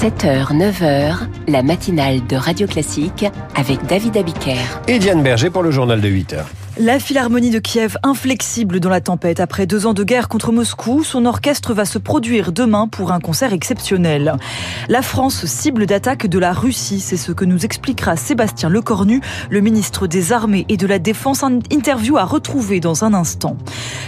7h, 0.00 0.56
9h, 0.56 1.14
la 1.46 1.62
matinale 1.62 2.26
de 2.26 2.34
Radio 2.34 2.66
Classique 2.66 3.26
avec 3.54 3.84
David 3.84 4.16
Abiker. 4.16 4.56
Et 4.88 4.98
Diane 4.98 5.22
Berger 5.22 5.50
pour 5.50 5.62
le 5.62 5.70
journal 5.70 6.00
de 6.00 6.08
8h. 6.08 6.38
La 6.82 6.98
Philharmonie 6.98 7.50
de 7.50 7.58
Kiev, 7.58 7.98
inflexible 8.02 8.80
dans 8.80 8.88
la 8.88 9.02
tempête 9.02 9.38
après 9.38 9.66
deux 9.66 9.84
ans 9.84 9.92
de 9.92 10.02
guerre 10.02 10.28
contre 10.28 10.50
Moscou, 10.50 11.04
son 11.04 11.26
orchestre 11.26 11.74
va 11.74 11.84
se 11.84 11.98
produire 11.98 12.52
demain 12.52 12.88
pour 12.88 13.12
un 13.12 13.20
concert 13.20 13.52
exceptionnel. 13.52 14.36
La 14.88 15.02
France 15.02 15.44
cible 15.44 15.84
d'attaque 15.84 16.26
de 16.26 16.38
la 16.38 16.54
Russie, 16.54 17.00
c'est 17.00 17.18
ce 17.18 17.32
que 17.32 17.44
nous 17.44 17.66
expliquera 17.66 18.16
Sébastien 18.16 18.70
Lecornu, 18.70 19.20
le 19.50 19.60
ministre 19.60 20.06
des 20.06 20.32
Armées 20.32 20.64
et 20.70 20.78
de 20.78 20.86
la 20.86 20.98
Défense, 20.98 21.42
interview 21.70 22.16
à 22.16 22.24
retrouver 22.24 22.80
dans 22.80 23.04
un 23.04 23.12
instant. 23.12 23.58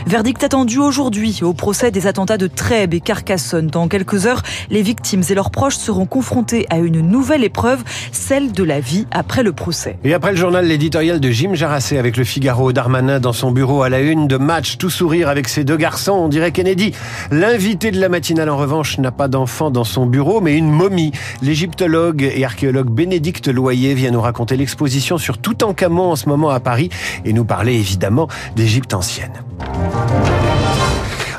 Verdict 0.07 0.43
attendu 0.43 0.79
aujourd'hui 0.79 1.41
au 1.43 1.53
procès 1.53 1.91
des 1.91 2.07
attentats 2.07 2.39
de 2.39 2.47
Trèbes 2.47 2.95
et 2.95 3.01
Carcassonne. 3.01 3.67
Dans 3.67 3.87
quelques 3.87 4.25
heures, 4.25 4.43
les 4.71 4.81
victimes 4.81 5.25
et 5.29 5.35
leurs 5.35 5.51
proches 5.51 5.77
seront 5.77 6.07
confrontés 6.07 6.67
à 6.71 6.79
une 6.79 7.03
nouvelle 7.03 7.45
épreuve, 7.45 7.85
celle 8.13 8.51
de 8.51 8.65
la 8.65 8.81
vie 8.81 9.07
après 9.11 9.43
le 9.43 9.53
procès. 9.53 9.99
Et 10.05 10.15
après 10.15 10.31
le 10.31 10.39
journal, 10.39 10.67
l'éditorial 10.67 11.21
de 11.21 11.31
Jim 11.31 11.53
Jarassé 11.53 11.99
avec 11.99 12.17
le 12.17 12.25
Figaro 12.25 12.62
Darmanin 12.71 13.19
dans 13.19 13.33
son 13.33 13.51
bureau 13.51 13.83
à 13.83 13.89
la 13.89 14.01
une 14.01 14.29
de 14.29 14.37
match, 14.37 14.79
tout 14.79 14.91
sourire 14.91 15.29
avec 15.29 15.49
ses 15.49 15.65
deux 15.65 15.77
garçons, 15.77 16.13
on 16.13 16.29
dirait 16.29 16.53
Kennedy. 16.53 16.93
L'invité 17.33 17.91
de 17.91 18.01
la 18.01 18.09
matinale, 18.09 18.49
en 18.49 18.57
revanche, 18.57 18.99
n'a 18.99 19.11
pas 19.11 19.27
d'enfant 19.27 19.71
dans 19.73 19.83
son 19.83 20.07
bureau, 20.07 20.41
mais 20.41 20.57
une 20.57 20.71
momie. 20.71 21.11
L'égyptologue 21.43 22.23
et 22.23 22.45
archéologue 22.45 22.91
Bénédicte 22.91 23.49
Loyer 23.49 23.95
vient 23.95 24.13
nous 24.13 24.21
raconter 24.21 24.57
l'exposition 24.57 25.19
sur 25.19 25.39
Toutankhamon 25.39 26.13
en 26.13 26.17
ce 26.17 26.29
moment 26.29 26.51
à 26.51 26.61
Paris 26.61 26.91
et 27.25 27.33
nous 27.33 27.45
parler 27.45 27.75
évidemment 27.75 28.29
d'Égypte 28.55 28.95
ancienne. 28.95 29.33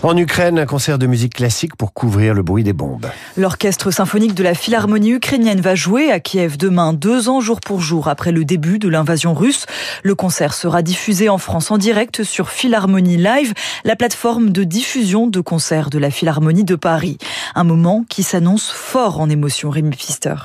En 0.04 0.18
Ukraine, 0.18 0.60
un 0.60 0.66
concert 0.66 1.00
de 1.00 1.08
musique 1.08 1.36
classique 1.36 1.78
pour 1.78 1.94
couvrir 1.94 2.34
le 2.34 2.44
bruit 2.44 2.66
des 2.66 2.74
bombes. 2.74 3.06
L'orchestre 3.38 3.90
symphonique 3.90 4.34
de 4.34 4.44
la 4.44 4.54
Philharmonie 4.54 5.12
ukrainienne 5.12 5.62
va 5.62 5.76
jouer 5.76 6.12
à 6.12 6.20
Kiev 6.20 6.58
demain, 6.58 6.92
deux 6.92 7.30
ans 7.30 7.40
jour 7.40 7.62
pour 7.62 7.80
jour 7.80 8.10
après 8.10 8.34
le 8.34 8.44
début 8.44 8.80
de 8.80 8.90
l'invasion 8.90 9.34
russe. 9.34 9.66
Le 10.04 10.14
concert 10.14 10.54
sera 10.54 10.82
diffusé 10.82 11.30
en 11.30 11.38
France 11.38 11.72
en 11.72 11.78
direct 11.78 12.24
sur 12.24 12.50
Philharmonie 12.50 13.16
Live, 13.16 13.54
la 13.86 13.96
plateforme 13.96 14.50
de 14.50 14.66
diffusion 14.66 15.28
de 15.28 15.40
concerts 15.40 15.90
de 15.90 16.00
la 16.00 16.12
Philharmonie 16.12 16.66
de 16.66 16.76
Paris. 16.76 17.18
Un 17.56 17.64
moment 17.64 18.04
qui 18.10 18.24
s'annonce 18.24 18.72
fort 18.72 19.22
en 19.22 19.30
émotion, 19.30 19.70
Rémi 19.70 19.92
Pfister. 19.92 20.36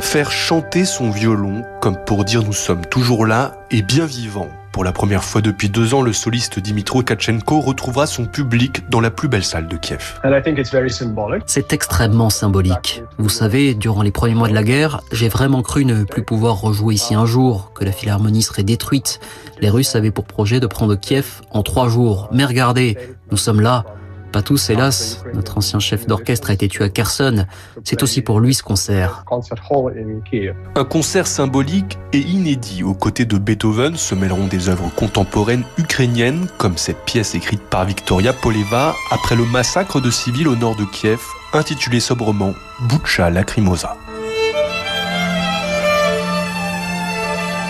Faire 0.00 0.30
chanter 0.30 0.84
son 0.84 1.10
violon 1.10 1.64
comme 1.80 1.96
pour 2.06 2.24
dire 2.24 2.42
nous 2.42 2.52
sommes 2.52 2.86
toujours 2.86 3.26
là 3.26 3.52
et 3.70 3.82
bien 3.82 4.06
vivants 4.06 4.50
pour 4.78 4.84
la 4.84 4.92
première 4.92 5.24
fois 5.24 5.40
depuis 5.40 5.68
deux 5.68 5.92
ans, 5.92 6.02
le 6.02 6.12
soliste 6.12 6.60
Dimitro 6.60 7.02
Kachenko 7.02 7.60
retrouvera 7.60 8.06
son 8.06 8.26
public 8.26 8.88
dans 8.88 9.00
la 9.00 9.10
plus 9.10 9.26
belle 9.26 9.42
salle 9.42 9.66
de 9.66 9.76
Kiev. 9.76 10.20
C'est 11.46 11.72
extrêmement 11.72 12.30
symbolique. 12.30 13.02
Vous 13.16 13.28
savez, 13.28 13.74
durant 13.74 14.02
les 14.02 14.12
premiers 14.12 14.36
mois 14.36 14.46
de 14.46 14.54
la 14.54 14.62
guerre, 14.62 15.00
j'ai 15.10 15.28
vraiment 15.28 15.62
cru 15.62 15.84
ne 15.84 16.04
plus 16.04 16.22
pouvoir 16.22 16.60
rejouer 16.60 16.94
ici 16.94 17.16
un 17.16 17.26
jour, 17.26 17.72
que 17.74 17.84
la 17.84 17.90
philharmonie 17.90 18.42
serait 18.42 18.62
détruite. 18.62 19.18
Les 19.60 19.68
Russes 19.68 19.96
avaient 19.96 20.12
pour 20.12 20.26
projet 20.26 20.60
de 20.60 20.68
prendre 20.68 20.94
Kiev 20.94 21.40
en 21.50 21.64
trois 21.64 21.88
jours. 21.88 22.28
Mais 22.32 22.44
regardez, 22.44 22.96
nous 23.32 23.36
sommes 23.36 23.60
là. 23.60 23.84
Pas 24.32 24.42
tous, 24.42 24.70
hélas. 24.70 25.24
Notre 25.34 25.58
ancien 25.58 25.78
chef 25.78 26.06
d'orchestre 26.06 26.50
a 26.50 26.52
été 26.52 26.68
tué 26.68 26.84
à 26.84 26.88
Kherson. 26.88 27.46
C'est 27.84 28.02
aussi 28.02 28.22
pour 28.22 28.40
lui 28.40 28.54
ce 28.54 28.62
concert. 28.62 29.24
Un 30.76 30.84
concert 30.84 31.26
symbolique 31.26 31.98
et 32.12 32.18
inédit. 32.18 32.82
Aux 32.82 32.94
côtés 32.94 33.24
de 33.24 33.38
Beethoven 33.38 33.96
se 33.96 34.14
mêleront 34.14 34.46
des 34.46 34.68
œuvres 34.68 34.90
contemporaines 34.94 35.64
ukrainiennes, 35.78 36.48
comme 36.58 36.76
cette 36.76 37.04
pièce 37.04 37.34
écrite 37.34 37.62
par 37.62 37.84
Victoria 37.84 38.32
Poleva 38.32 38.94
après 39.10 39.36
le 39.36 39.44
massacre 39.44 40.00
de 40.00 40.10
civils 40.10 40.48
au 40.48 40.56
nord 40.56 40.76
de 40.76 40.84
Kiev, 40.84 41.20
intitulée 41.52 42.00
sobrement 42.00 42.52
Butcha 42.88 43.30
Lacrimosa. 43.30 43.96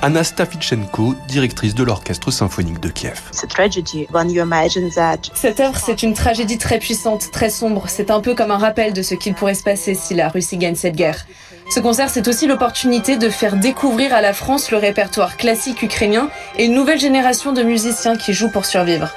Anna 0.00 0.22
Stafichenko, 0.22 1.14
directrice 1.26 1.74
de 1.74 1.82
l'Orchestre 1.82 2.30
symphonique 2.30 2.80
de 2.80 2.88
Kiev. 2.88 3.20
Cette 5.34 5.60
œuvre, 5.60 5.76
c'est 5.76 6.02
une 6.02 6.14
tragédie 6.14 6.58
très 6.58 6.78
puissante, 6.78 7.30
très 7.32 7.50
sombre. 7.50 7.84
C'est 7.88 8.10
un 8.10 8.20
peu 8.20 8.34
comme 8.34 8.50
un 8.52 8.58
rappel 8.58 8.92
de 8.92 9.02
ce 9.02 9.14
qu'il 9.14 9.34
pourrait 9.34 9.54
se 9.54 9.64
passer 9.64 9.94
si 9.94 10.14
la 10.14 10.28
Russie 10.28 10.56
gagne 10.56 10.76
cette 10.76 10.94
guerre. 10.94 11.26
Ce 11.70 11.80
concert, 11.80 12.08
c'est 12.08 12.28
aussi 12.28 12.46
l'opportunité 12.46 13.18
de 13.18 13.28
faire 13.28 13.56
découvrir 13.56 14.14
à 14.14 14.20
la 14.20 14.32
France 14.32 14.70
le 14.70 14.78
répertoire 14.78 15.36
classique 15.36 15.82
ukrainien 15.82 16.30
et 16.56 16.64
une 16.64 16.74
nouvelle 16.74 16.98
génération 16.98 17.52
de 17.52 17.62
musiciens 17.62 18.16
qui 18.16 18.32
jouent 18.32 18.50
pour 18.50 18.64
survivre. 18.64 19.10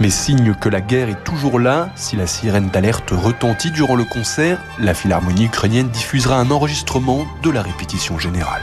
Mais 0.00 0.10
signe 0.10 0.54
que 0.54 0.68
la 0.68 0.80
guerre 0.80 1.08
est 1.08 1.24
toujours 1.24 1.58
là, 1.58 1.90
si 1.96 2.16
la 2.16 2.26
sirène 2.26 2.70
d'alerte 2.70 3.10
retentit 3.10 3.70
durant 3.70 3.96
le 3.96 4.04
concert, 4.04 4.58
la 4.78 4.94
Philharmonie 4.94 5.46
ukrainienne 5.46 5.88
diffusera 5.88 6.36
un 6.36 6.50
enregistrement 6.50 7.26
de 7.42 7.50
la 7.50 7.62
répétition 7.62 8.18
générale. 8.18 8.62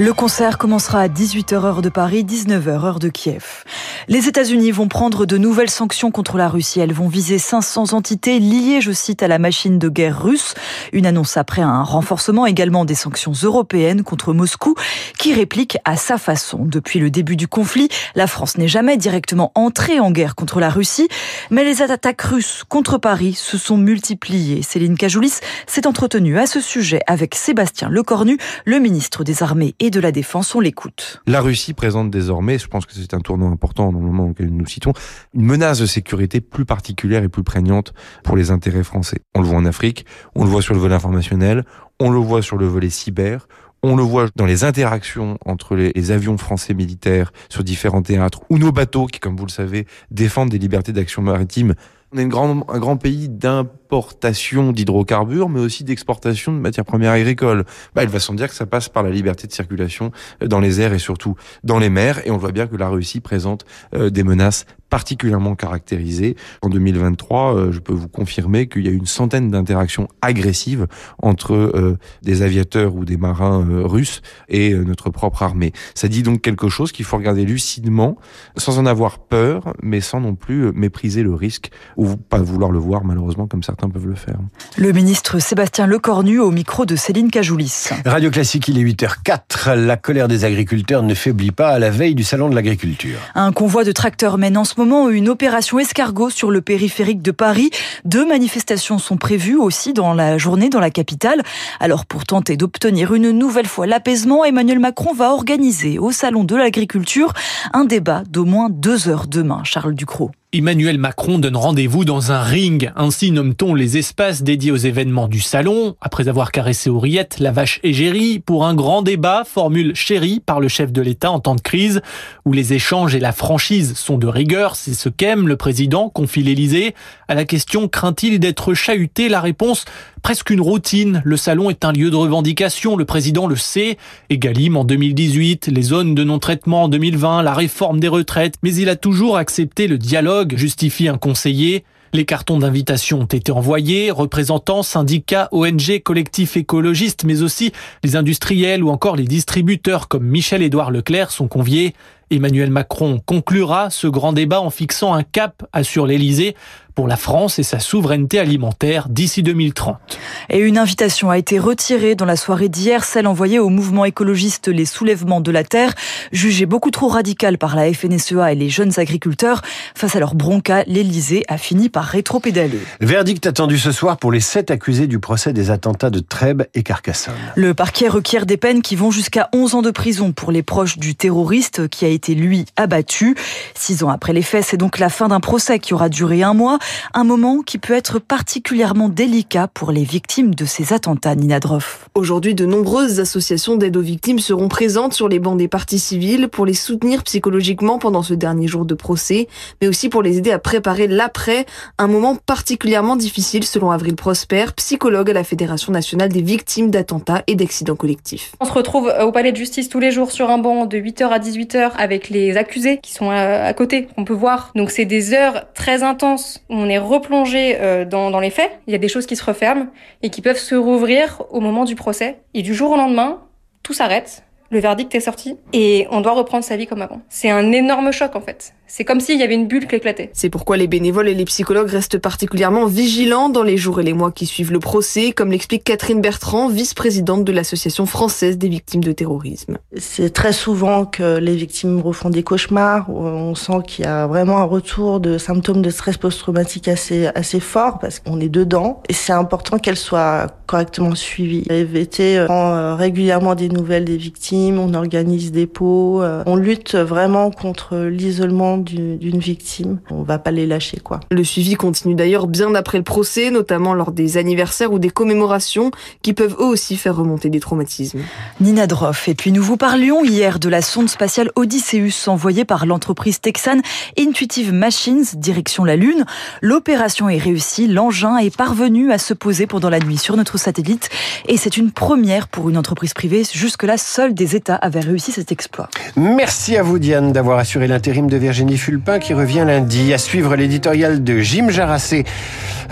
Le 0.00 0.12
concert 0.12 0.58
commencera 0.58 1.00
à 1.00 1.08
18h 1.08 1.54
heure 1.54 1.82
de 1.82 1.88
Paris, 1.88 2.22
19h 2.22 2.68
heure 2.68 2.98
de 3.00 3.08
Kiev. 3.08 3.64
Les 4.10 4.26
États-Unis 4.26 4.70
vont 4.70 4.88
prendre 4.88 5.26
de 5.26 5.36
nouvelles 5.36 5.68
sanctions 5.68 6.10
contre 6.10 6.38
la 6.38 6.48
Russie. 6.48 6.80
Elles 6.80 6.94
vont 6.94 7.08
viser 7.08 7.36
500 7.36 7.92
entités 7.92 8.38
liées, 8.38 8.80
je 8.80 8.90
cite, 8.90 9.22
à 9.22 9.28
la 9.28 9.38
machine 9.38 9.78
de 9.78 9.90
guerre 9.90 10.22
russe. 10.22 10.54
Une 10.94 11.04
annonce 11.04 11.36
après 11.36 11.60
un 11.60 11.82
renforcement 11.82 12.46
également 12.46 12.86
des 12.86 12.94
sanctions 12.94 13.32
européennes 13.42 14.04
contre 14.04 14.32
Moscou, 14.32 14.76
qui 15.18 15.34
réplique 15.34 15.76
à 15.84 15.96
sa 15.96 16.16
façon. 16.16 16.64
Depuis 16.64 17.00
le 17.00 17.10
début 17.10 17.36
du 17.36 17.48
conflit, 17.48 17.90
la 18.14 18.26
France 18.26 18.56
n'est 18.56 18.66
jamais 18.66 18.96
directement 18.96 19.52
entrée 19.54 20.00
en 20.00 20.10
guerre 20.10 20.36
contre 20.36 20.58
la 20.58 20.70
Russie, 20.70 21.08
mais 21.50 21.62
les 21.62 21.82
attaques 21.82 22.22
russes 22.22 22.64
contre 22.66 22.96
Paris 22.96 23.34
se 23.34 23.58
sont 23.58 23.76
multipliées. 23.76 24.62
Céline 24.62 24.96
Cajoulis 24.96 25.34
s'est 25.66 25.86
entretenue 25.86 26.38
à 26.38 26.46
ce 26.46 26.62
sujet 26.62 27.00
avec 27.06 27.34
Sébastien 27.34 27.90
Lecornu, 27.90 28.38
le 28.64 28.78
ministre 28.78 29.22
des 29.22 29.42
Armées 29.42 29.74
et 29.80 29.90
de 29.90 30.00
la 30.00 30.12
Défense. 30.12 30.54
On 30.54 30.60
l'écoute. 30.60 31.20
La 31.26 31.42
Russie 31.42 31.74
présente 31.74 32.10
désormais, 32.10 32.58
je 32.58 32.68
pense 32.68 32.86
que 32.86 32.94
c'est 32.94 33.12
un 33.12 33.20
tournant 33.20 33.52
important 33.52 33.97
le 33.98 34.06
moment 34.06 34.28
auquel 34.28 34.50
nous 34.50 34.66
citons, 34.66 34.92
une 35.34 35.44
menace 35.44 35.78
de 35.78 35.86
sécurité 35.86 36.40
plus 36.40 36.64
particulière 36.64 37.22
et 37.22 37.28
plus 37.28 37.42
prégnante 37.42 37.92
pour 38.24 38.36
les 38.36 38.50
intérêts 38.50 38.84
français. 38.84 39.18
On 39.34 39.40
le 39.40 39.46
voit 39.46 39.58
en 39.58 39.64
Afrique, 39.64 40.06
on 40.34 40.44
le 40.44 40.50
voit 40.50 40.62
sur 40.62 40.74
le 40.74 40.80
volet 40.80 40.94
informationnel, 40.94 41.64
on 42.00 42.10
le 42.10 42.18
voit 42.18 42.42
sur 42.42 42.56
le 42.56 42.66
volet 42.66 42.90
cyber, 42.90 43.46
on 43.82 43.96
le 43.96 44.02
voit 44.02 44.26
dans 44.34 44.46
les 44.46 44.64
interactions 44.64 45.38
entre 45.44 45.76
les, 45.76 46.10
avions 46.10 46.36
français 46.36 46.74
militaires 46.74 47.32
sur 47.48 47.62
différents 47.62 48.02
théâtres 48.02 48.40
ou 48.50 48.58
nos 48.58 48.72
bateaux 48.72 49.06
qui, 49.06 49.20
comme 49.20 49.36
vous 49.36 49.46
le 49.46 49.50
savez, 49.50 49.86
défendent 50.10 50.50
des 50.50 50.58
libertés 50.58 50.92
d'action 50.92 51.22
maritime. 51.22 51.74
On 52.10 52.16
est 52.16 52.22
une 52.22 52.30
grand, 52.30 52.64
un 52.70 52.78
grand 52.78 52.96
pays 52.96 53.28
d'importation 53.28 54.72
d'hydrocarbures, 54.72 55.50
mais 55.50 55.60
aussi 55.60 55.84
d'exportation 55.84 56.52
de 56.52 56.58
matières 56.58 56.86
premières 56.86 57.12
agricoles. 57.12 57.66
Bah, 57.94 58.02
il 58.02 58.08
va 58.08 58.18
sans 58.18 58.32
dire 58.32 58.48
que 58.48 58.54
ça 58.54 58.64
passe 58.64 58.88
par 58.88 59.02
la 59.02 59.10
liberté 59.10 59.46
de 59.46 59.52
circulation 59.52 60.10
dans 60.40 60.58
les 60.58 60.80
airs 60.80 60.94
et 60.94 60.98
surtout 60.98 61.34
dans 61.64 61.78
les 61.78 61.90
mers. 61.90 62.26
Et 62.26 62.30
on 62.30 62.38
voit 62.38 62.52
bien 62.52 62.66
que 62.66 62.76
la 62.76 62.88
Russie 62.88 63.20
présente 63.20 63.66
euh, 63.94 64.08
des 64.08 64.22
menaces 64.22 64.64
particulièrement 64.90 65.54
caractérisées. 65.54 66.36
En 66.62 66.68
2023, 66.68 67.54
euh, 67.54 67.72
je 67.72 67.80
peux 67.80 67.92
vous 67.92 68.08
confirmer 68.08 68.68
qu'il 68.68 68.86
y 68.86 68.88
a 68.88 68.92
une 68.92 69.06
centaine 69.06 69.50
d'interactions 69.50 70.08
agressives 70.22 70.86
entre 71.22 71.54
euh, 71.54 71.98
des 72.22 72.42
aviateurs 72.42 72.94
ou 72.94 73.04
des 73.04 73.16
marins 73.16 73.66
russes 73.84 74.22
et 74.48 74.74
notre 74.74 75.10
propre 75.10 75.42
armée. 75.42 75.72
Ça 75.94 76.08
dit 76.08 76.22
donc 76.22 76.40
quelque 76.40 76.68
chose 76.68 76.92
qu'il 76.92 77.04
faut 77.04 77.16
regarder 77.16 77.44
lucidement, 77.44 78.16
sans 78.56 78.78
en 78.78 78.86
avoir 78.86 79.18
peur, 79.18 79.74
mais 79.82 80.00
sans 80.00 80.20
non 80.20 80.34
plus 80.34 80.72
mépriser 80.72 81.22
le 81.22 81.34
risque 81.34 81.70
ou 81.96 82.16
pas 82.16 82.38
vouloir 82.38 82.70
le 82.70 82.78
voir 82.78 83.04
malheureusement 83.04 83.46
comme 83.46 83.62
certains 83.62 83.88
peuvent 83.88 84.06
le 84.06 84.14
faire. 84.14 84.38
Le 84.76 84.92
ministre 84.92 85.38
Sébastien 85.38 85.86
Lecornu 85.86 86.38
au 86.38 86.50
micro 86.50 86.86
de 86.86 86.96
Céline 86.96 87.30
Cajoulis. 87.30 87.88
Radio 88.04 88.30
Classique, 88.30 88.68
il 88.68 88.78
est 88.78 88.82
8h04. 88.82 89.74
La 89.74 89.96
colère 89.96 90.28
des 90.28 90.44
agriculteurs 90.44 91.02
ne 91.02 91.14
faiblit 91.14 91.50
pas 91.50 91.70
à 91.70 91.78
la 91.78 91.90
veille 91.90 92.14
du 92.14 92.24
salon 92.24 92.48
de 92.48 92.54
l'agriculture. 92.54 93.18
Un 93.34 93.52
convoi 93.52 93.84
de 93.84 93.92
tracteurs 93.92 94.38
mène 94.38 94.56
en 94.56 94.64
ce 94.64 94.77
moment 94.78 95.10
une 95.10 95.28
opération 95.28 95.78
escargot 95.80 96.30
sur 96.30 96.50
le 96.50 96.60
périphérique 96.60 97.20
de 97.20 97.32
Paris. 97.32 97.70
Deux 98.04 98.24
manifestations 98.24 98.98
sont 98.98 99.16
prévues 99.16 99.56
aussi 99.56 99.92
dans 99.92 100.14
la 100.14 100.38
journée 100.38 100.68
dans 100.68 100.78
la 100.78 100.90
capitale. 100.90 101.42
Alors 101.80 102.06
pour 102.06 102.24
tenter 102.24 102.56
d'obtenir 102.56 103.12
une 103.12 103.32
nouvelle 103.32 103.66
fois 103.66 103.86
l'apaisement, 103.86 104.44
Emmanuel 104.44 104.78
Macron 104.78 105.12
va 105.12 105.32
organiser 105.32 105.98
au 105.98 106.12
salon 106.12 106.44
de 106.44 106.54
l'agriculture 106.54 107.32
un 107.72 107.84
débat 107.84 108.22
d'au 108.30 108.44
moins 108.44 108.70
deux 108.70 109.08
heures 109.08 109.26
demain. 109.26 109.62
Charles 109.64 109.94
Ducrot. 109.94 110.30
Emmanuel 110.54 110.96
Macron 110.96 111.38
donne 111.38 111.58
rendez-vous 111.58 112.06
dans 112.06 112.32
un 112.32 112.40
ring. 112.40 112.90
Ainsi 112.96 113.32
nomme-t-on 113.32 113.74
les 113.74 113.98
espaces 113.98 114.42
dédiés 114.42 114.70
aux 114.70 114.76
événements 114.76 115.28
du 115.28 115.40
salon. 115.40 115.94
Après 116.00 116.26
avoir 116.26 116.52
caressé 116.52 116.88
Auriette, 116.88 117.38
la 117.38 117.50
vache 117.50 117.80
égérie, 117.82 118.38
pour 118.38 118.64
un 118.64 118.74
grand 118.74 119.02
débat, 119.02 119.44
formule 119.44 119.94
chérie 119.94 120.40
par 120.40 120.58
le 120.58 120.68
chef 120.68 120.90
de 120.90 121.02
l'État 121.02 121.30
en 121.30 121.38
temps 121.38 121.54
de 121.54 121.60
crise, 121.60 122.00
où 122.46 122.54
les 122.54 122.72
échanges 122.72 123.14
et 123.14 123.20
la 123.20 123.32
franchise 123.32 123.92
sont 123.94 124.16
de 124.16 124.26
rigueur. 124.26 124.74
C'est 124.74 124.94
ce 124.94 125.10
qu'aime 125.10 125.48
le 125.48 125.58
président, 125.58 126.08
confie 126.08 126.42
l'Élysée. 126.42 126.94
À 127.28 127.34
la 127.34 127.44
question 127.44 127.86
craint-il 127.86 128.40
d'être 128.40 128.72
chahuté? 128.72 129.28
La 129.28 129.42
réponse 129.42 129.84
presque 130.22 130.50
une 130.50 130.60
routine. 130.60 131.20
Le 131.24 131.36
salon 131.36 131.68
est 131.68 131.84
un 131.84 131.92
lieu 131.92 132.10
de 132.10 132.16
revendication, 132.16 132.96
le 132.96 133.04
président 133.04 133.46
le 133.46 133.56
sait. 133.56 133.98
Egalim 134.30 134.76
en 134.76 134.84
2018, 134.84 135.66
les 135.66 135.82
zones 135.82 136.14
de 136.14 136.24
non-traitement 136.24 136.84
en 136.84 136.88
2020, 136.88 137.42
la 137.42 137.54
réforme 137.54 138.00
des 138.00 138.08
retraites, 138.08 138.54
mais 138.62 138.74
il 138.74 138.88
a 138.88 138.96
toujours 138.96 139.36
accepté 139.36 139.86
le 139.86 139.98
dialogue, 139.98 140.37
justifie 140.54 141.08
un 141.08 141.18
conseiller. 141.18 141.84
Les 142.14 142.24
cartons 142.24 142.58
d'invitation 142.58 143.20
ont 143.20 143.26
été 143.26 143.52
envoyés, 143.52 144.10
représentants, 144.10 144.82
syndicats, 144.82 145.48
ONG, 145.52 146.00
collectifs 146.02 146.56
écologistes, 146.56 147.24
mais 147.24 147.42
aussi 147.42 147.72
les 148.02 148.16
industriels 148.16 148.82
ou 148.82 148.88
encore 148.88 149.16
les 149.16 149.24
distributeurs 149.24 150.08
comme 150.08 150.24
Michel-Édouard 150.24 150.90
Leclerc 150.90 151.30
sont 151.30 151.48
conviés. 151.48 151.94
Emmanuel 152.30 152.70
Macron 152.70 153.20
conclura 153.24 153.90
ce 153.90 154.06
grand 154.06 154.32
débat 154.32 154.60
en 154.60 154.70
fixant 154.70 155.14
un 155.14 155.22
cap, 155.22 155.66
assure 155.72 156.06
l'Élysée, 156.06 156.54
pour 156.98 157.06
la 157.06 157.16
France 157.16 157.60
et 157.60 157.62
sa 157.62 157.78
souveraineté 157.78 158.40
alimentaire 158.40 159.08
d'ici 159.08 159.44
2030. 159.44 160.18
Et 160.50 160.58
une 160.58 160.76
invitation 160.76 161.30
a 161.30 161.38
été 161.38 161.60
retirée 161.60 162.16
dans 162.16 162.24
la 162.24 162.34
soirée 162.34 162.68
d'hier, 162.68 163.04
celle 163.04 163.28
envoyée 163.28 163.60
au 163.60 163.68
mouvement 163.68 164.04
écologiste 164.04 164.66
Les 164.66 164.84
Soulèvements 164.84 165.40
de 165.40 165.52
la 165.52 165.62
Terre, 165.62 165.94
jugée 166.32 166.66
beaucoup 166.66 166.90
trop 166.90 167.06
radicale 167.06 167.56
par 167.56 167.76
la 167.76 167.92
FNSEA 167.92 168.50
et 168.50 168.56
les 168.56 168.68
jeunes 168.68 168.98
agriculteurs. 168.98 169.62
Face 169.94 170.16
à 170.16 170.18
leur 170.18 170.34
bronca, 170.34 170.82
l'Élysée 170.88 171.44
a 171.46 171.56
fini 171.56 171.88
par 171.88 172.02
rétropédaler. 172.02 172.80
Verdict 173.00 173.46
attendu 173.46 173.78
ce 173.78 173.92
soir 173.92 174.16
pour 174.16 174.32
les 174.32 174.40
sept 174.40 174.72
accusés 174.72 175.06
du 175.06 175.20
procès 175.20 175.52
des 175.52 175.70
attentats 175.70 176.10
de 176.10 176.18
Trèbes 176.18 176.64
et 176.74 176.82
Carcassonne. 176.82 177.34
Le 177.54 177.74
parquet 177.74 178.08
requiert 178.08 178.44
des 178.44 178.56
peines 178.56 178.82
qui 178.82 178.96
vont 178.96 179.12
jusqu'à 179.12 179.50
11 179.54 179.76
ans 179.76 179.82
de 179.82 179.92
prison 179.92 180.32
pour 180.32 180.50
les 180.50 180.64
proches 180.64 180.98
du 180.98 181.14
terroriste 181.14 181.86
qui 181.86 182.04
a 182.04 182.08
été, 182.08 182.34
lui, 182.34 182.64
abattu. 182.74 183.36
Six 183.76 184.02
ans 184.02 184.10
après 184.10 184.32
les 184.32 184.42
faits, 184.42 184.64
c'est 184.64 184.76
donc 184.76 184.98
la 184.98 185.10
fin 185.10 185.28
d'un 185.28 185.38
procès 185.38 185.78
qui 185.78 185.94
aura 185.94 186.08
duré 186.08 186.42
un 186.42 186.54
mois. 186.54 186.80
Un 187.14 187.24
moment 187.24 187.62
qui 187.62 187.78
peut 187.78 187.94
être 187.94 188.18
particulièrement 188.18 189.08
délicat 189.08 189.68
pour 189.68 189.92
les 189.92 190.04
victimes 190.04 190.54
de 190.54 190.64
ces 190.64 190.92
attentats, 190.92 191.34
Nina 191.34 191.60
Droff. 191.60 192.08
Aujourd'hui, 192.14 192.54
de 192.54 192.66
nombreuses 192.66 193.20
associations 193.20 193.76
d'aide 193.76 193.96
aux 193.96 194.02
victimes 194.02 194.38
seront 194.38 194.68
présentes 194.68 195.14
sur 195.14 195.28
les 195.28 195.38
bancs 195.38 195.58
des 195.58 195.68
parties 195.68 195.98
civiles 195.98 196.48
pour 196.48 196.66
les 196.66 196.74
soutenir 196.74 197.22
psychologiquement 197.24 197.98
pendant 197.98 198.22
ce 198.22 198.34
dernier 198.34 198.68
jour 198.68 198.84
de 198.84 198.94
procès, 198.94 199.48
mais 199.80 199.88
aussi 199.88 200.08
pour 200.08 200.22
les 200.22 200.38
aider 200.38 200.50
à 200.50 200.58
préparer 200.58 201.06
l'après, 201.06 201.66
un 201.98 202.06
moment 202.06 202.36
particulièrement 202.36 203.16
difficile 203.16 203.64
selon 203.64 203.90
Avril 203.90 204.14
Prosper, 204.14 204.66
psychologue 204.76 205.30
à 205.30 205.34
la 205.34 205.44
Fédération 205.44 205.92
nationale 205.92 206.28
des 206.28 206.42
victimes 206.42 206.90
d'attentats 206.90 207.42
et 207.46 207.54
d'accidents 207.54 207.96
collectifs. 207.96 208.52
On 208.60 208.64
se 208.64 208.72
retrouve 208.72 209.12
au 209.20 209.32
palais 209.32 209.52
de 209.52 209.56
justice 209.56 209.88
tous 209.88 210.00
les 210.00 210.10
jours 210.10 210.30
sur 210.30 210.50
un 210.50 210.58
banc 210.58 210.86
de 210.86 210.98
8h 210.98 211.28
à 211.28 211.38
18h 211.38 211.92
avec 211.96 212.28
les 212.28 212.56
accusés 212.56 212.98
qui 213.02 213.12
sont 213.12 213.30
à 213.30 213.72
côté, 213.74 214.08
qu'on 214.14 214.24
peut 214.24 214.34
voir. 214.34 214.72
Donc 214.74 214.90
c'est 214.90 215.04
des 215.04 215.32
heures 215.32 215.64
très 215.74 216.02
intenses 216.02 216.28
on 216.68 216.77
est 216.86 216.98
replongé 216.98 217.76
euh, 217.80 218.04
dans 218.04 218.40
les 218.40 218.50
faits, 218.50 218.70
il 218.86 218.92
y 218.92 218.94
a 218.94 218.98
des 218.98 219.08
choses 219.08 219.26
qui 219.26 219.36
se 219.36 219.44
referment 219.44 219.88
et 220.22 220.30
qui 220.30 220.42
peuvent 220.42 220.58
se 220.58 220.74
rouvrir 220.74 221.42
au 221.50 221.60
moment 221.60 221.84
du 221.84 221.94
procès. 221.94 222.40
Et 222.54 222.62
du 222.62 222.74
jour 222.74 222.90
au 222.92 222.96
lendemain, 222.96 223.42
tout 223.82 223.94
s'arrête, 223.94 224.44
le 224.70 224.80
verdict 224.80 225.14
est 225.14 225.20
sorti 225.20 225.56
et 225.72 226.06
on 226.10 226.20
doit 226.20 226.32
reprendre 226.32 226.64
sa 226.64 226.76
vie 226.76 226.86
comme 226.86 227.02
avant. 227.02 227.20
C'est 227.28 227.50
un 227.50 227.72
énorme 227.72 228.12
choc 228.12 228.36
en 228.36 228.40
fait. 228.40 228.74
C'est 228.90 229.04
comme 229.04 229.20
s'il 229.20 229.38
y 229.38 229.42
avait 229.42 229.54
une 229.54 229.68
bulle 229.68 229.86
qui 229.86 229.96
éclatait. 229.96 230.30
C'est 230.32 230.48
pourquoi 230.48 230.78
les 230.78 230.86
bénévoles 230.86 231.28
et 231.28 231.34
les 231.34 231.44
psychologues 231.44 231.90
restent 231.90 232.18
particulièrement 232.18 232.86
vigilants 232.86 233.50
dans 233.50 233.62
les 233.62 233.76
jours 233.76 234.00
et 234.00 234.02
les 234.02 234.14
mois 234.14 234.32
qui 234.32 234.46
suivent 234.46 234.72
le 234.72 234.80
procès, 234.80 235.32
comme 235.32 235.50
l'explique 235.50 235.84
Catherine 235.84 236.22
Bertrand, 236.22 236.68
vice-présidente 236.68 237.44
de 237.44 237.52
l'Association 237.52 238.06
française 238.06 238.56
des 238.56 238.70
victimes 238.70 239.04
de 239.04 239.12
terrorisme. 239.12 239.76
C'est 239.98 240.32
très 240.32 240.54
souvent 240.54 241.04
que 241.04 241.36
les 241.36 241.54
victimes 241.54 242.00
refont 242.00 242.30
des 242.30 242.42
cauchemars. 242.42 243.10
On 243.10 243.54
sent 243.54 243.82
qu'il 243.86 244.06
y 244.06 244.08
a 244.08 244.26
vraiment 244.26 244.56
un 244.56 244.64
retour 244.64 245.20
de 245.20 245.36
symptômes 245.36 245.82
de 245.82 245.90
stress 245.90 246.16
post-traumatique 246.16 246.88
assez, 246.88 247.26
assez 247.34 247.60
fort 247.60 247.98
parce 247.98 248.20
qu'on 248.20 248.40
est 248.40 248.48
dedans. 248.48 249.02
Et 249.10 249.12
c'est 249.12 249.34
important 249.34 249.78
qu'elles 249.78 249.96
soient 249.96 250.46
correctement 250.66 251.14
suivies. 251.14 251.64
VT 251.68 252.44
prend 252.46 252.74
euh, 252.74 252.94
régulièrement 252.94 253.54
des 253.54 253.68
nouvelles 253.68 254.06
des 254.06 254.16
victimes, 254.16 254.57
on 254.78 254.94
organise 254.94 255.52
des 255.52 255.66
pots, 255.66 256.22
euh, 256.22 256.42
on 256.46 256.56
lutte 256.56 256.94
vraiment 256.94 257.50
contre 257.50 257.96
l'isolement 257.96 258.78
d'une 258.78 259.38
victime. 259.38 260.00
On 260.10 260.22
va 260.22 260.38
pas 260.38 260.50
les 260.50 260.66
lâcher, 260.66 260.98
quoi. 261.02 261.20
Le 261.30 261.44
suivi 261.44 261.74
continue 261.74 262.14
d'ailleurs 262.14 262.46
bien 262.46 262.74
après 262.74 262.98
le 262.98 263.04
procès, 263.04 263.50
notamment 263.50 263.94
lors 263.94 264.12
des 264.12 264.36
anniversaires 264.36 264.92
ou 264.92 264.98
des 264.98 265.10
commémorations 265.10 265.90
qui 266.22 266.32
peuvent 266.32 266.56
eux 266.58 266.64
aussi 266.64 266.96
faire 266.96 267.16
remonter 267.16 267.50
des 267.50 267.60
traumatismes. 267.60 268.20
Nina 268.60 268.86
Droff. 268.86 269.28
Et 269.28 269.34
puis 269.34 269.52
nous 269.52 269.62
vous 269.62 269.76
parlions 269.76 270.24
hier 270.24 270.58
de 270.58 270.68
la 270.68 270.82
sonde 270.82 271.08
spatiale 271.08 271.50
Odysseus 271.56 272.28
envoyée 272.28 272.64
par 272.64 272.86
l'entreprise 272.86 273.40
texane 273.40 273.82
Intuitive 274.18 274.72
Machines 274.72 275.24
direction 275.34 275.84
la 275.84 275.96
Lune. 275.96 276.24
L'opération 276.62 277.28
est 277.28 277.38
réussie. 277.38 277.86
L'engin 277.86 278.36
est 278.38 278.54
parvenu 278.54 279.12
à 279.12 279.18
se 279.18 279.34
poser 279.34 279.66
pendant 279.66 279.90
la 279.90 280.00
nuit 280.00 280.18
sur 280.18 280.36
notre 280.36 280.58
satellite 280.58 281.10
et 281.46 281.56
c'est 281.56 281.76
une 281.76 281.90
première 281.90 282.48
pour 282.48 282.68
une 282.68 282.76
entreprise 282.76 283.14
privée. 283.14 283.42
Jusque-là, 283.50 283.98
seuls 283.98 284.34
des 284.34 284.47
États 284.54 284.76
avaient 284.76 285.00
réussi 285.00 285.32
cet 285.32 285.52
exploit. 285.52 285.88
Merci 286.16 286.76
à 286.76 286.82
vous 286.82 286.98
Diane 286.98 287.32
d'avoir 287.32 287.58
assuré 287.58 287.86
l'intérim 287.86 288.28
de 288.28 288.36
Virginie 288.36 288.78
Fulpin 288.78 289.18
qui 289.18 289.34
revient 289.34 289.64
lundi. 289.66 290.12
À 290.12 290.18
suivre 290.18 290.56
l'éditorial 290.56 291.22
de 291.22 291.38
Jim 291.38 291.68
Jarassé 291.70 292.24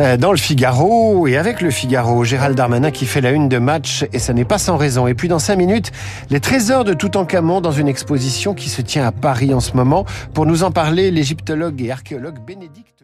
euh, 0.01 0.17
dans 0.17 0.31
le 0.31 0.39
Figaro. 0.39 1.27
Et 1.27 1.37
avec 1.37 1.61
le 1.61 1.71
Figaro, 1.71 2.25
Gérald 2.25 2.57
Darmanin 2.57 2.91
qui 2.91 3.07
fait 3.07 3.21
la 3.21 3.31
une 3.31 3.49
de 3.49 3.59
match 3.59 4.05
et 4.13 4.19
ça 4.19 4.33
n'est 4.33 4.45
pas 4.45 4.59
sans 4.59 4.77
raison. 4.77 5.07
Et 5.07 5.15
puis 5.15 5.29
dans 5.29 5.39
cinq 5.39 5.57
minutes, 5.57 5.93
les 6.31 6.41
trésors 6.41 6.85
de 6.85 6.93
Toutankhamon 6.93 7.61
dans 7.61 7.73
une 7.73 7.89
exposition 7.89 8.55
qui 8.55 8.69
se 8.69 8.83
tient 8.83 9.07
à 9.07 9.13
Paris 9.13 9.55
en 9.55 9.61
ce 9.61 9.73
moment. 9.73 10.05
Pour 10.35 10.47
nous 10.47 10.63
en 10.63 10.71
parler, 10.71 11.11
l'égyptologue 11.11 11.81
et 11.83 11.91
archéologue 11.91 12.39
Bénédicte 12.47 12.96